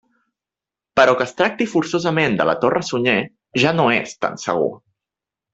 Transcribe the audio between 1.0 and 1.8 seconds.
que es tracti